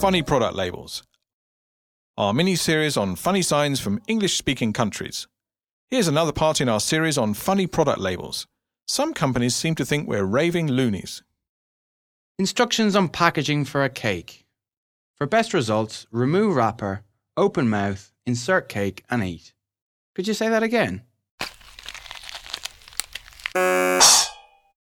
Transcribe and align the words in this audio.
Funny 0.00 0.22
Product 0.22 0.54
Labels, 0.54 1.02
our 2.18 2.34
mini 2.34 2.54
series 2.54 2.98
on 2.98 3.16
funny 3.16 3.40
signs 3.40 3.80
from 3.80 4.00
English 4.06 4.36
speaking 4.36 4.72
countries. 4.74 5.26
Here's 5.88 6.06
another 6.06 6.32
part 6.32 6.60
in 6.60 6.68
our 6.68 6.80
series 6.80 7.16
on 7.16 7.32
funny 7.32 7.66
product 7.66 7.98
labels. 7.98 8.46
Some 8.86 9.14
companies 9.14 9.54
seem 9.54 9.74
to 9.76 9.86
think 9.86 10.06
we're 10.06 10.24
raving 10.24 10.68
loonies. 10.68 11.22
Instructions 12.38 12.94
on 12.94 13.08
packaging 13.08 13.64
for 13.64 13.84
a 13.84 13.88
cake. 13.88 14.44
For 15.14 15.26
best 15.26 15.54
results, 15.54 16.06
remove 16.10 16.56
wrapper, 16.56 17.02
open 17.36 17.68
mouth, 17.68 18.12
insert 18.26 18.68
cake, 18.68 19.02
and 19.08 19.24
eat. 19.24 19.54
Could 20.14 20.28
you 20.28 20.34
say 20.34 20.50
that 20.50 20.62
again? 20.62 21.02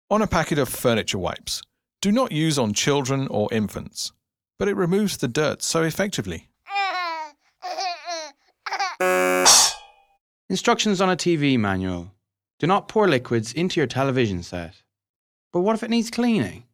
On 0.10 0.22
a 0.22 0.28
packet 0.28 0.58
of 0.58 0.70
furniture 0.70 1.18
wipes. 1.18 1.62
Do 2.02 2.14
not 2.14 2.32
use 2.32 2.58
on 2.58 2.74
children 2.74 3.28
or 3.28 3.50
infants, 3.52 4.14
but 4.62 4.68
it 4.68 4.76
removes 4.76 5.18
the 5.18 5.28
dirt 5.28 5.64
so 5.64 5.82
effectively. 5.82 6.48
Instructions 10.52 11.02
on 11.02 11.10
a 11.10 11.16
TV 11.16 11.58
manual. 11.58 12.12
Do 12.60 12.68
not 12.68 12.88
pour 12.88 13.08
liquids 13.08 13.54
into 13.54 13.80
your 13.80 13.88
television 13.88 14.44
set. 14.44 14.84
But 15.52 15.62
what 15.62 15.74
if 15.74 15.82
it 15.82 15.90
needs 15.90 16.12
cleaning? 16.12 16.66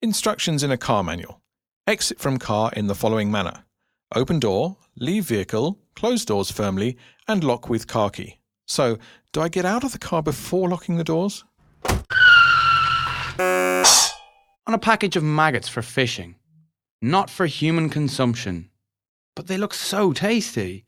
Instructions 0.00 0.62
in 0.62 0.70
a 0.70 0.78
car 0.78 1.04
manual. 1.04 1.42
Exit 1.86 2.18
from 2.18 2.38
car 2.38 2.72
in 2.74 2.86
the 2.86 2.94
following 2.94 3.30
manner 3.30 3.64
open 4.14 4.40
door, 4.40 4.78
leave 4.96 5.26
vehicle, 5.26 5.78
close 5.94 6.24
doors 6.24 6.50
firmly, 6.50 6.96
and 7.28 7.44
lock 7.44 7.68
with 7.68 7.86
car 7.86 8.08
key. 8.08 8.38
So, 8.66 8.96
do 9.34 9.42
I 9.42 9.50
get 9.50 9.66
out 9.66 9.84
of 9.84 9.92
the 9.92 9.98
car 9.98 10.22
before 10.22 10.70
locking 10.70 10.96
the 10.96 11.04
doors? 11.04 11.44
On 14.72 14.76
a 14.76 14.78
package 14.78 15.16
of 15.16 15.22
maggots 15.22 15.68
for 15.68 15.82
fishing. 15.82 16.36
Not 17.02 17.28
for 17.28 17.44
human 17.44 17.90
consumption. 17.90 18.70
But 19.36 19.46
they 19.46 19.58
look 19.58 19.74
so 19.74 20.14
tasty. 20.14 20.86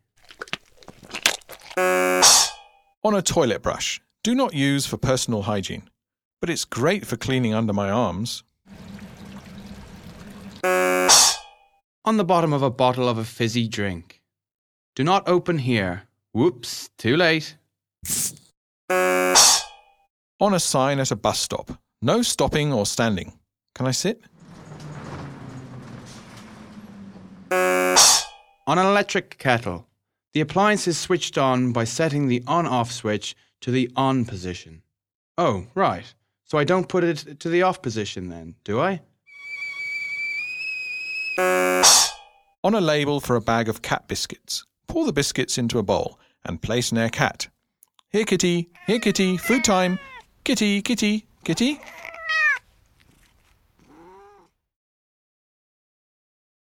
On 1.77 3.15
a 3.15 3.21
toilet 3.21 3.61
brush. 3.61 4.01
Do 4.23 4.35
not 4.35 4.55
use 4.55 4.87
for 4.87 4.97
personal 4.97 5.43
hygiene, 5.43 5.91
but 6.41 6.49
it's 6.49 6.65
great 6.65 7.07
for 7.07 7.19
cleaning 7.19 7.53
under 7.53 7.75
my 7.75 7.91
arms. 7.91 8.43
On 12.07 12.17
the 12.17 12.25
bottom 12.25 12.55
of 12.55 12.63
a 12.63 12.71
bottle 12.71 13.07
of 13.07 13.19
a 13.19 13.25
fizzy 13.25 13.69
drink. 13.69 14.23
Do 14.95 15.05
not 15.05 15.29
open 15.29 15.59
here. 15.59 16.05
Whoops, 16.33 16.89
too 16.97 17.19
late. 17.19 17.59
On 18.89 20.55
a 20.55 20.59
sign 20.59 21.01
at 21.01 21.11
a 21.11 21.17
bus 21.17 21.39
stop. 21.39 21.71
No 22.01 22.23
stopping 22.23 22.73
or 22.73 22.87
standing. 22.87 23.39
Can 23.75 23.87
I 23.87 23.91
sit? 23.91 24.23
On 27.51 28.79
an 28.79 28.87
electric 28.87 29.37
kettle, 29.39 29.89
the 30.33 30.41
appliance 30.41 30.89
is 30.89 30.97
switched 30.97 31.37
on 31.37 31.73
by 31.73 31.85
setting 31.85 32.29
the 32.29 32.43
on 32.47 32.67
off 32.67 32.91
switch 32.93 33.37
to 33.61 33.71
the 33.71 33.91
on 33.97 34.25
position. 34.25 34.83
Oh, 35.37 35.67
right. 35.75 36.15
So 36.45 36.57
I 36.57 36.65
don't 36.65 36.89
put 36.89 37.03
it 37.05 37.41
to 37.41 37.49
the 37.49 37.63
off 37.63 37.83
position 37.83 38.29
then, 38.29 38.55
do 38.63 38.81
I? 38.81 39.01
On 42.63 42.75
a 42.75 42.81
label 42.81 43.21
for 43.21 43.35
a 43.35 43.41
bag 43.41 43.69
of 43.69 43.83
cat 43.83 44.07
biscuits. 44.07 44.65
Pour 44.87 45.05
the 45.05 45.13
biscuits 45.13 45.59
into 45.59 45.79
a 45.79 45.83
bowl 45.83 46.21
and 46.45 46.63
place 46.63 46.93
near 46.93 47.09
cat. 47.09 47.49
Here, 48.11 48.25
kitty, 48.25 48.71
here, 48.87 49.01
kitty, 49.01 49.37
food 49.37 49.65
time. 49.65 49.99
Kitty, 50.45 50.81
kitty, 50.81 51.27
kitty. 51.45 51.81